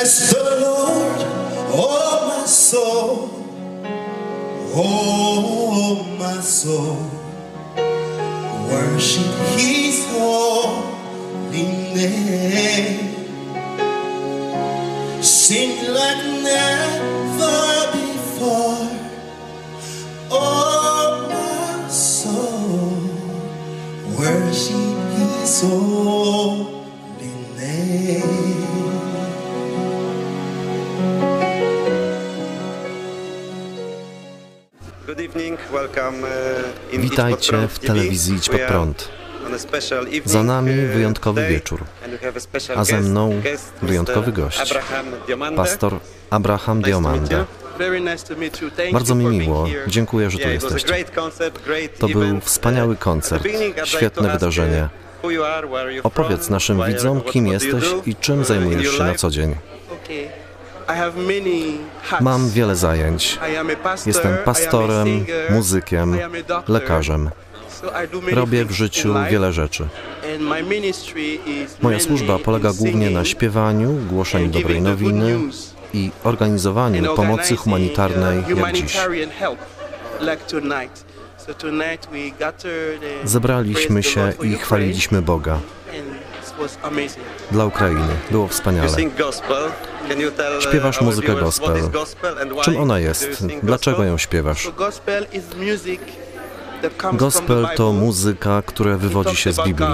Bless 0.00 0.32
the 0.32 0.40
Lord, 0.62 1.20
oh 1.76 2.24
my 2.26 2.46
soul, 2.46 3.28
oh 4.74 6.16
my 6.18 6.40
soul. 6.40 6.96
Worship 8.70 9.30
His 9.58 10.06
holy 10.08 11.64
name. 11.92 13.12
Sing 15.22 15.92
like 15.92 16.24
never. 16.44 17.19
Witajcie 36.92 37.38
Idź 37.38 37.50
Pod 37.50 37.70
w 37.70 37.78
telewizji. 37.78 38.36
Idź 38.36 38.48
Pod 38.48 38.60
Prąd. 38.60 39.08
Za 40.24 40.42
nami 40.42 40.70
uh, 40.70 40.94
wyjątkowy 40.94 41.48
wieczór, 41.48 41.84
a 42.76 42.84
ze 42.84 43.00
mną 43.00 43.42
wyjątkowy 43.82 44.32
gość, 44.32 44.74
pastor 45.56 45.92
Abraham. 46.30 46.82
Thank 46.82 47.28
Bardzo 48.92 49.14
mi 49.14 49.26
miło, 49.26 49.66
dziękuję, 49.86 50.30
że 50.30 50.38
tu 50.38 50.48
jesteście. 50.48 51.04
To 51.98 52.08
był 52.08 52.40
wspaniały 52.40 52.96
koncert, 52.96 53.44
świetne 53.84 54.28
ask, 54.28 54.40
wydarzenie. 54.40 54.88
Opowiedz 56.02 56.50
naszym 56.50 56.86
widzom, 56.86 57.20
kim 57.20 57.46
jesteś 57.46 57.84
i 58.06 58.16
czym 58.16 58.40
uh, 58.40 58.46
zajmujesz 58.46 58.96
się 58.96 59.04
na 59.04 59.14
co 59.14 59.30
dzień. 59.30 59.56
Mam 62.20 62.50
wiele 62.50 62.76
zajęć. 62.76 63.38
Jestem 64.06 64.36
pastorem, 64.44 65.08
muzykiem, 65.50 66.18
lekarzem. 66.68 67.30
Robię 68.32 68.64
w 68.64 68.70
życiu 68.70 69.14
wiele 69.30 69.52
rzeczy. 69.52 69.88
Moja 71.82 72.00
służba 72.00 72.38
polega 72.38 72.72
głównie 72.72 73.10
na 73.10 73.24
śpiewaniu, 73.24 73.92
głoszeniu 73.92 74.48
dobrej 74.48 74.82
nowiny 74.82 75.38
i 75.94 76.10
organizowaniu 76.24 77.14
pomocy 77.14 77.56
humanitarnej 77.56 78.38
uh, 78.38 78.58
jak 78.58 78.72
dziś. 78.72 78.98
Zebraliśmy 83.24 84.02
się 84.02 84.32
i 84.42 84.54
chwaliliśmy 84.54 85.22
Boga 85.22 85.58
dla 87.50 87.64
Ukrainy. 87.64 88.08
Było 88.30 88.48
wspaniale. 88.48 88.88
uh, 88.88 90.62
Śpiewasz 90.62 91.00
muzykę 91.00 91.34
gospel. 91.34 91.82
Czym 92.62 92.76
ona 92.76 92.98
jest? 92.98 93.46
Dlaczego 93.62 94.04
ją 94.04 94.18
śpiewasz? 94.18 94.70
Gospel 97.12 97.68
to 97.76 97.92
muzyka, 97.92 98.62
która 98.66 98.96
wywodzi 98.96 99.36
się 99.36 99.52
z 99.52 99.60
Biblii. 99.64 99.88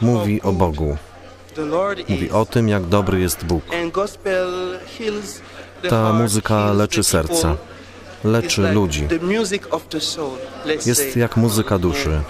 Mówi 0.00 0.42
o 0.42 0.52
Bogu. 0.52 0.96
Mówi 2.08 2.30
o 2.30 2.46
tym, 2.46 2.68
jak 2.68 2.86
dobry 2.86 3.20
jest 3.20 3.44
Bóg. 3.44 3.64
Ta 5.88 6.12
muzyka 6.12 6.72
leczy 6.72 7.04
serca, 7.04 7.56
leczy 8.24 8.62
ludzi. 8.72 9.08
Jest 10.86 11.16
jak 11.16 11.36
muzyka 11.36 11.78
duszy. 11.78 12.20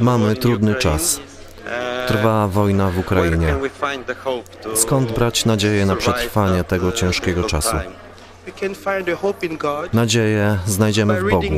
Mamy 0.00 0.36
trudny 0.36 0.74
czas. 0.74 1.16
Uh, 1.16 2.08
Trwa 2.08 2.48
wojna 2.48 2.90
w 2.90 2.98
Ukrainie. 2.98 3.54
Skąd 4.74 5.12
brać 5.12 5.44
nadzieję 5.44 5.86
na 5.86 5.96
przetrwanie 5.96 6.64
tego 6.64 6.86
uh, 6.86 6.94
ciężkiego 6.94 7.44
czasu? 7.44 7.76
Nadzieję 9.92 10.58
znajdziemy 10.66 11.20
w 11.20 11.30
Bogu, 11.30 11.48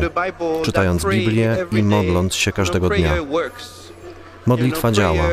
czytając 0.65 1.05
Biblię 1.05 1.67
i 1.73 1.83
modląc 1.83 2.35
się 2.35 2.53
każdego 2.53 2.89
dnia. 2.89 3.13
Modlitwa 4.47 4.93
działa. 4.93 5.25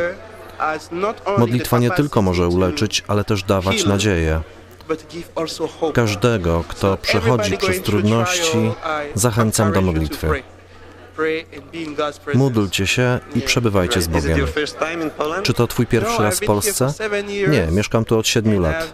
Modlitwa 1.38 1.80
nie 1.80 1.92
tylko 1.92 2.22
może 2.22 2.48
uleczyć, 2.48 3.04
ale 3.08 3.24
też 3.24 3.44
dawać 3.44 3.86
nadzieję. 3.86 4.42
Każdego, 5.94 6.64
kto 6.68 6.98
przechodzi 6.98 7.58
przez 7.58 7.82
trudności, 7.82 8.72
zachęcam 9.16 9.72
do 9.74 9.82
modlitwy. 9.82 10.44
Módlcie 12.34 12.88
się 12.88 13.20
i 13.36 13.42
przebywajcie 13.42 14.02
z 14.02 14.08
Bogiem. 14.08 14.40
Czy 15.44 15.54
to 15.54 15.68
twój 15.68 15.88
pierwszy 15.88 16.22
raz 16.22 16.40
w 16.40 16.46
Polsce? 16.46 16.94
Nie, 17.50 17.68
mieszkam 17.72 18.06
tu 18.06 18.18
od 18.18 18.28
siedmiu 18.28 18.60
lat. 18.60 18.94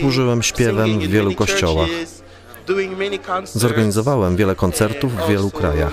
Służyłem 0.00 0.42
śpiewem 0.42 0.98
w 1.00 1.06
wielu 1.06 1.34
kościołach. 1.34 1.88
Zorganizowałem 3.44 4.36
wiele 4.36 4.54
koncertów 4.54 5.16
w 5.16 5.28
wielu 5.28 5.50
krajach. 5.50 5.92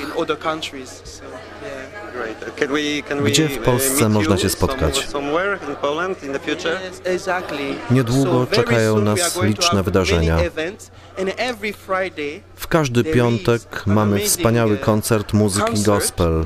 Gdzie 3.25 3.49
w 3.49 3.57
uh, 3.57 3.63
Polsce 3.63 4.09
można 4.09 4.37
cię 4.37 4.49
spotkać? 4.49 5.07
Niedługo 7.91 8.47
czekają 8.51 9.01
nas 9.01 9.41
liczne 9.43 9.83
wydarzenia. 9.83 10.37
W 12.55 12.67
każdy 12.67 13.03
piątek 13.03 13.61
mamy 13.85 14.19
wspaniały 14.19 14.77
koncert 14.77 15.33
muzyki 15.33 15.83
gospel 15.83 16.45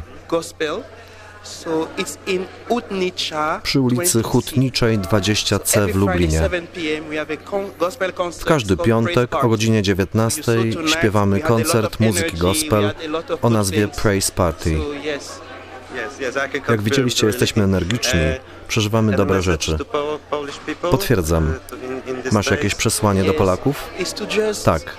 przy 3.64 3.80
ulicy 3.80 4.24
Hutniczej 4.24 5.00
20C 5.00 5.92
w 5.92 5.96
Lublinie. 5.96 6.50
W 8.40 8.46
każdy 8.46 8.78
piątek 8.78 9.36
o 9.36 9.50
godzinie 9.50 9.82
19 9.82 10.54
śpiewamy 10.86 11.40
koncert 11.40 12.00
muzyki 12.00 12.38
gospel 12.38 12.94
o 13.42 13.50
nazwie 13.50 13.88
Praise 13.88 14.32
Party. 14.32 14.78
Jak 16.70 16.82
widzieliście, 16.82 17.28
jesteśmy 17.28 17.64
energiczni, 17.64 18.20
przeżywamy 18.68 19.16
dobre 19.16 19.42
rzeczy. 19.42 19.78
Potwierdzam. 20.92 21.54
Masz 22.32 22.52
jakieś 22.52 22.76
przesłanie 22.76 23.24
do 23.24 23.34
Polaków? 23.34 23.90
Tak, 24.66 24.98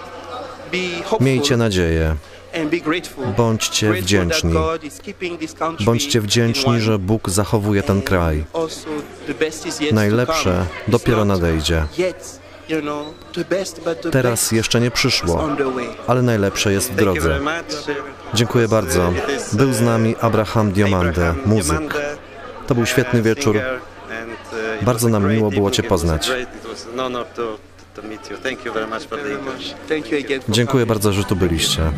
miejcie 1.21 1.57
nadzieję, 1.57 2.17
bądźcie 3.37 3.93
wdzięczni. 3.93 4.55
Bądźcie 5.81 6.21
wdzięczni, 6.21 6.81
że 6.81 6.99
Bóg 6.99 7.31
zachowuje 7.31 7.83
ten 7.83 8.03
kraj. 8.03 8.45
Najlepsze 9.93 10.67
dopiero 10.89 11.25
nadejdzie. 11.25 11.87
Teraz 14.13 14.53
jeszcze 14.53 14.81
nie 14.81 14.91
przyszło, 14.91 15.49
ale 16.07 16.23
najlepsze 16.23 16.73
jest 16.73 16.93
w 16.93 16.95
drodze. 16.95 17.41
Dziękuję 18.35 18.69
bardzo. 18.69 19.13
Był 19.53 19.73
z 19.73 19.81
nami 19.81 20.15
Abraham 20.21 20.73
Diomande, 20.73 21.35
muzyk. 21.47 21.95
To 22.67 22.75
był 22.75 22.87
świetny 22.87 23.19
uh, 23.19 23.25
wieczór. 23.25 23.57
uh, 23.57 24.85
Bardzo 24.85 25.09
nam 25.09 25.33
miło 25.33 25.51
było. 25.51 25.71
Cię 25.71 25.83
poznać. 25.83 26.31
Dziękuję 30.49 30.87
bardzo, 30.87 31.13
że 31.13 31.25
tu 31.25 31.37
byliście. 31.37 31.93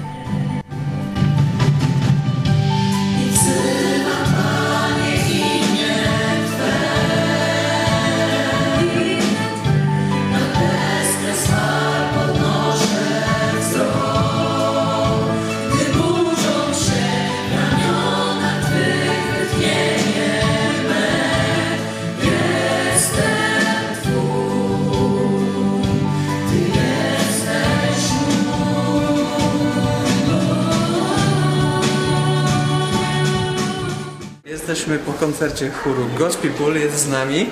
Jesteśmy 34.75 34.99
po 34.99 35.13
koncercie 35.13 35.71
chóru 35.71 36.07
God's 36.19 36.37
People, 36.37 36.79
jest 36.79 36.99
z 36.99 37.09
nami. 37.09 37.47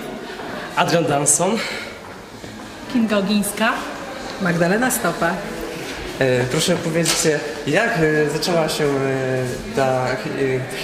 Adrian 0.77 1.05
Danson. 1.05 1.59
Kinga 2.93 3.19
Ogińska. 3.19 3.73
Magdalena 4.41 4.91
Stopa. 4.91 5.31
E, 6.19 6.45
proszę 6.45 6.77
powiedzcie, 6.77 7.41
jak 7.67 7.99
e, 7.99 8.31
zaczęła 8.31 8.69
się 8.69 8.85
e, 8.85 8.89
ta 9.77 10.07
e, 10.07 10.17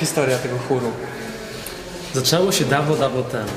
historia 0.00 0.38
tego 0.38 0.58
chóru? 0.58 0.92
Zaczęło 2.14 2.52
się 2.52 2.64
dawno, 2.64 2.96
dawno 2.96 3.22
temu. 3.22 3.48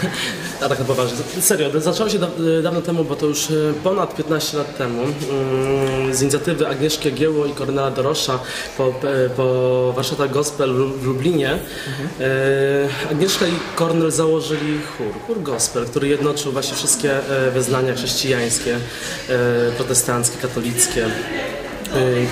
A 0.62 0.68
tak 0.68 0.78
na 0.78 0.84
poważnie. 0.84 1.18
Serio, 1.40 1.80
zaczęło 1.80 2.10
się 2.10 2.18
da, 2.18 2.28
dawno 2.62 2.82
temu, 2.82 3.04
bo 3.04 3.16
to 3.16 3.26
już 3.26 3.50
e, 3.50 3.54
ponad 3.84 4.16
15 4.16 4.58
lat 4.58 4.78
temu 4.78 5.02
mm, 5.02 6.14
z 6.14 6.22
inicjatywy 6.22 6.68
Agnieszki 6.68 7.08
Agieło 7.08 7.46
i 7.46 7.52
Kornela 7.52 7.90
Dorosza 7.90 8.38
po, 8.76 8.88
e, 8.88 9.30
po 9.36 9.92
Warszawach 9.96 10.30
Gospel 10.30 10.74
w 10.74 11.06
Lublinie 11.06 11.50
e, 11.50 13.10
Agnieszka 13.10 13.46
i 13.46 13.76
Kornel 13.76 14.10
założyli 14.10 14.80
chór, 14.98 15.12
chór 15.26 15.42
gospel, 15.42 15.86
który 15.86 16.08
jednoczył 16.08 16.52
właśnie 16.52 16.76
wszystkie 16.76 17.20
wyznania 17.54 17.94
chrześcijańskie, 17.94 18.78
protestanckie, 19.76 20.38
katolickie. 20.38 21.06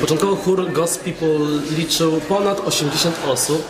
Początkowo 0.00 0.36
chór 0.36 0.72
Gospel 0.72 1.60
liczył 1.76 2.20
ponad 2.20 2.60
80 2.60 3.16
osób. 3.28 3.64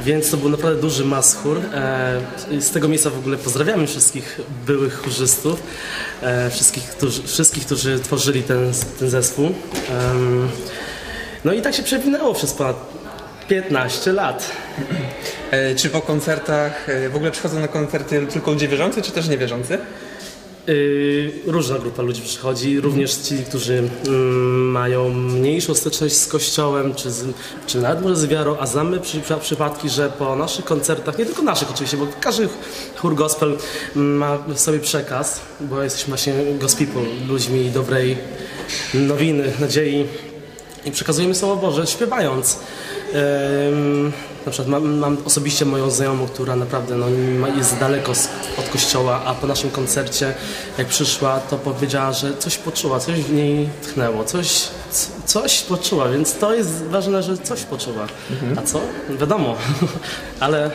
Więc 0.00 0.30
to 0.30 0.36
był 0.36 0.48
naprawdę 0.48 0.80
duży 0.80 1.04
maschur. 1.04 1.60
E, 1.74 2.20
Z 2.60 2.70
tego 2.70 2.88
miejsca 2.88 3.10
w 3.10 3.18
ogóle 3.18 3.36
pozdrawiamy 3.36 3.86
wszystkich 3.86 4.40
byłych 4.66 4.94
chórzystów, 4.98 5.62
e, 6.22 6.50
wszystkich, 6.50 6.84
którzy, 6.84 7.22
wszystkich, 7.22 7.66
którzy 7.66 8.00
tworzyli 8.00 8.42
ten, 8.42 8.72
ten 8.98 9.10
zespół. 9.10 9.54
No 11.44 11.52
i 11.52 11.62
tak 11.62 11.74
się 11.74 11.82
przewinęło 11.82 12.34
przez 12.34 12.52
ponad 12.52 12.76
15 13.48 14.12
lat. 14.12 14.50
E, 15.50 15.74
Czy 15.74 15.90
po 15.90 16.00
koncertach 16.00 16.86
w 17.10 17.16
ogóle 17.16 17.30
przychodzą 17.30 17.60
na 17.60 17.68
koncerty 17.68 18.26
tylko 18.32 18.50
ludzie 18.50 18.68
wierzący, 18.68 19.02
czy 19.02 19.12
też 19.12 19.28
niewierzący? 19.28 19.78
Yy, 20.66 21.32
różna 21.46 21.78
grupa 21.78 22.02
ludzi 22.02 22.22
przychodzi, 22.22 22.80
również 22.80 23.14
ci, 23.14 23.38
którzy 23.38 23.88
mm, 24.06 24.70
mają 24.70 25.08
mniejszą 25.10 25.74
styczność 25.74 26.16
z 26.16 26.26
kościołem, 26.26 26.94
czy, 26.94 27.10
z, 27.10 27.24
czy 27.66 27.80
nawet 27.80 28.02
może 28.02 28.16
z 28.16 28.26
wiarą, 28.26 28.56
a 28.60 28.66
znamy 28.66 29.00
przy, 29.00 29.20
przy, 29.20 29.36
przypadki, 29.36 29.88
że 29.88 30.10
po 30.18 30.36
naszych 30.36 30.64
koncertach, 30.64 31.18
nie 31.18 31.26
tylko 31.26 31.42
naszych 31.42 31.70
oczywiście, 31.70 31.96
bo 31.96 32.06
każdy 32.20 32.48
chór 32.96 33.14
gospel 33.14 33.58
mm, 33.96 34.16
ma 34.16 34.38
w 34.38 34.60
sobie 34.60 34.78
przekaz, 34.78 35.40
bo 35.60 35.82
jesteśmy 35.82 36.08
właśnie 36.08 36.34
gospel 36.60 36.86
ludźmi 37.28 37.70
dobrej 37.70 38.16
nowiny, 38.94 39.52
nadziei 39.60 40.06
i 40.84 40.90
przekazujemy 40.90 41.34
Słowo 41.34 41.56
Boże 41.56 41.86
śpiewając. 41.86 42.58
Na 44.46 44.52
przykład 44.52 44.68
mam, 44.68 44.98
mam 44.98 45.16
osobiście 45.24 45.64
moją 45.64 45.90
znajomą, 45.90 46.26
która 46.26 46.56
naprawdę 46.56 46.96
no, 46.96 47.06
jest 47.56 47.78
daleko 47.78 48.14
z, 48.14 48.28
od 48.58 48.68
kościoła, 48.68 49.22
a 49.24 49.34
po 49.34 49.46
naszym 49.46 49.70
koncercie, 49.70 50.34
jak 50.78 50.86
przyszła, 50.86 51.40
to 51.40 51.58
powiedziała, 51.58 52.12
że 52.12 52.36
coś 52.36 52.58
poczuła, 52.58 53.00
coś 53.00 53.20
w 53.20 53.32
niej 53.32 53.68
tchnęło, 53.82 54.24
coś, 54.24 54.48
c- 54.90 55.08
coś 55.24 55.60
poczuła, 55.62 56.08
więc 56.08 56.34
to 56.34 56.54
jest 56.54 56.70
ważne, 56.84 57.22
że 57.22 57.38
coś 57.38 57.62
poczuła. 57.62 58.06
A 58.58 58.62
co? 58.62 58.80
Wiadomo, 59.20 59.56
ale 60.40 60.70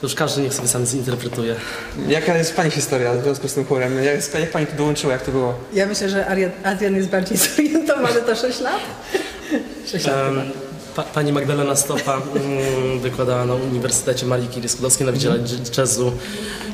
to 0.00 0.06
już 0.06 0.14
każdy 0.14 0.42
niech 0.42 0.54
sobie 0.54 0.68
sam 0.68 0.86
zinterpretuje. 0.86 1.54
Jaka 2.08 2.36
jest 2.36 2.56
Pani 2.56 2.70
historia 2.70 3.14
w 3.14 3.22
związku 3.22 3.48
z 3.48 3.54
tym 3.54 3.64
chórem? 3.64 4.04
Jak, 4.04 4.40
jak 4.40 4.50
Pani 4.50 4.66
tu 4.66 4.76
dołączyła, 4.76 5.12
jak 5.12 5.22
to 5.22 5.32
było? 5.32 5.54
Ja 5.72 5.86
myślę, 5.86 6.08
że 6.08 6.26
Adrian 6.64 6.94
jest 6.96 7.08
bardziej 7.08 7.36
zorientowany, 7.38 8.22
to 8.26 8.34
6 8.36 8.60
lat? 8.60 8.80
6 9.92 10.06
lat 10.06 10.16
chyba. 10.28 10.67
Pa, 10.98 11.04
pani 11.04 11.32
Magdalena 11.32 11.76
Stopa 11.76 12.14
mm, 12.16 13.00
wykładała 13.00 13.44
na 13.44 13.54
Uniwersytecie 13.54 14.26
Marii 14.26 14.48
Curie 14.48 14.68
Skłodowskiej 14.68 15.06
na 15.06 15.12
Wydziale 15.12 15.38
Jazzu 15.78 16.12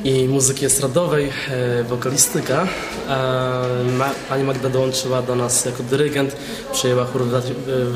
i 0.03 0.27
Muzyki 0.27 0.65
Estradowej, 0.65 1.29
e, 1.49 1.83
wokalistyka. 1.83 2.67
E, 3.09 4.09
pani 4.29 4.43
Magda 4.43 4.69
dołączyła 4.69 5.21
do 5.21 5.35
nas 5.35 5.65
jako 5.65 5.83
dyrygent, 5.83 6.35
przejęła 6.73 7.05
chór 7.05 7.23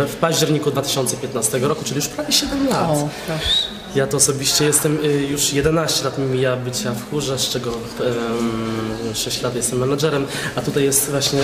w, 0.08 0.16
październiku 0.16 0.72
2015 0.72 1.60
roku, 1.60 1.84
czyli 1.84 1.96
już 1.96 2.08
prawie 2.08 2.34
7 2.34 2.68
lat. 2.68 2.90
O, 2.90 3.10
proszę. 3.28 3.80
Ja 3.96 4.08
to 4.08 4.18
osobiście 4.18 4.66
jestem 4.66 4.98
y, 5.06 5.28
już 5.32 5.54
11 5.54 6.06
lat 6.06 6.18
mi 6.18 6.26
mija 6.26 6.56
bycia 6.56 6.92
w 6.92 7.12
chórze, 7.12 7.40
z 7.40 7.50
czego 7.50 7.70
em, 7.70 8.89
6 9.16 9.42
lat 9.42 9.56
jestem 9.56 9.80
menadżerem, 9.80 10.28
a 10.56 10.62
tutaj 10.62 10.84
jest 10.84 11.12
właśnie 11.12 11.40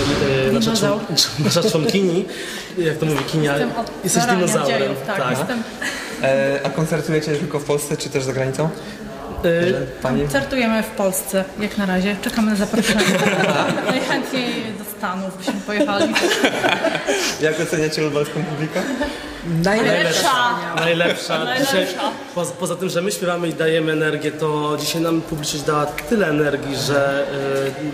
y, 0.48 0.52
nasza, 0.52 0.72
człon, 0.76 1.00
nasza 1.44 1.70
członkini, 1.70 2.24
jak 2.78 2.96
to 2.96 3.06
mówi 3.06 3.24
Kinia, 3.24 3.52
Jestem 3.52 3.76
od 3.76 3.90
jesteś 4.04 4.24
dinozaurem. 4.26 4.78
dziejów, 4.78 4.96
tak, 5.06 5.30
jestem. 5.30 5.62
E, 6.22 6.60
a 6.64 6.70
koncertujecie 6.70 7.36
tylko 7.36 7.58
w 7.58 7.64
Polsce, 7.64 7.96
czy 7.96 8.10
też 8.10 8.24
za 8.24 8.32
granicą? 8.32 8.68
Pani? 10.02 10.20
Koncertujemy 10.22 10.82
w 10.82 10.86
Polsce, 10.90 11.44
jak 11.60 11.78
na 11.78 11.86
razie. 11.86 12.16
Czekamy 12.22 12.50
na 12.50 12.56
zaproszenie. 12.56 13.04
Najchętniej 13.88 14.52
do 14.78 14.84
Stanów 14.98 15.38
byśmy 15.38 15.52
pojechali. 15.66 16.14
Jak 17.40 17.60
oceniacie 17.60 18.02
lubelską 18.02 18.44
publikę? 18.44 18.82
Najlepsza. 19.46 20.32
Najlepsza. 20.76 21.46
Dzisiaj, 21.60 21.86
poza, 22.34 22.52
poza 22.52 22.76
tym, 22.76 22.88
że 22.88 23.02
my 23.02 23.12
śpiewamy 23.12 23.48
i 23.48 23.52
dajemy 23.54 23.92
energię, 23.92 24.32
to 24.32 24.76
dzisiaj 24.80 25.02
nam 25.02 25.20
publiczność 25.20 25.64
dała 25.64 25.86
tyle 25.86 26.28
energii, 26.28 26.76
że 26.76 27.26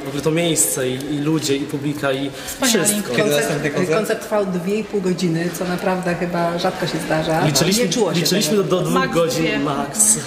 y, 0.02 0.04
w 0.04 0.08
ogóle 0.08 0.22
to 0.22 0.30
miejsce 0.30 0.88
i, 0.88 1.14
i 1.14 1.18
ludzie, 1.18 1.56
i 1.56 1.60
publika, 1.60 2.12
i 2.12 2.30
Wspaniali. 2.46 2.84
wszystko. 2.92 3.14
Kiedy 3.14 3.30
następny 3.30 3.70
Koncert, 3.70 3.76
koncert? 3.76 3.98
koncert 3.98 4.20
trwał 4.22 4.44
2,5 4.46 5.00
godziny, 5.00 5.50
co 5.58 5.64
naprawdę 5.64 6.14
chyba 6.14 6.58
rzadko 6.58 6.86
się 6.86 6.98
zdarza. 7.06 7.46
Liczyliśmy, 7.46 7.84
nie 7.84 7.90
czuło 7.90 8.14
się 8.14 8.20
liczyliśmy 8.20 8.56
do, 8.56 8.62
tego. 8.62 8.76
do 8.76 8.82
dwóch 8.82 8.94
Max 8.94 9.14
godzin 9.14 9.42
dwie. 9.44 9.58
max. 9.58 10.18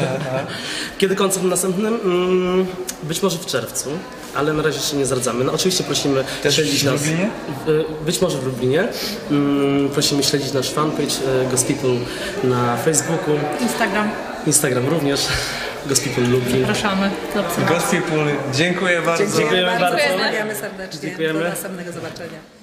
Kiedy 0.98 1.16
koncert 1.16 1.45
następnym? 1.45 2.00
Mm, 2.04 2.66
być 3.04 3.22
może 3.22 3.38
w 3.38 3.45
czerwcu, 3.45 3.89
ale 4.35 4.53
na 4.53 4.63
razie 4.63 4.77
jeszcze 4.77 4.95
nie 4.95 5.05
zdradzamy. 5.05 5.43
No, 5.43 5.53
oczywiście 5.53 5.83
prosimy 5.83 6.23
Też 6.43 6.55
śledzić 6.55 6.81
w 6.81 6.85
nas. 6.85 7.01
Lublinie? 7.01 7.29
W, 7.65 7.85
być 8.05 8.21
może 8.21 8.37
w 8.37 8.45
Lublinie. 8.45 8.87
Mm, 9.31 9.89
prosimy 9.89 10.23
śledzić 10.23 10.53
nasz 10.53 10.71
fanpage 10.71 11.13
e, 11.47 11.51
Gospel 11.51 11.75
na 12.43 12.77
Facebooku, 12.77 13.35
Instagram. 13.61 14.09
Instagram 14.47 14.87
również. 14.87 15.27
Gospel 15.85 16.31
Lublin. 16.31 16.59
Zapraszamy 16.59 17.09
do 17.33 17.41
obserwacji. 17.41 17.99
Gospel, 17.99 18.25
dziękuję 18.53 19.01
bardzo. 19.01 19.37
Dziękujemy 19.39 19.79
bardzo. 19.79 19.97
Pozdrawiamy 19.97 20.55
serdecznie. 20.55 20.99
Dziękujemy. 21.01 21.39
Do 21.39 21.49
następnego 21.49 21.91
zobaczenia. 21.91 22.54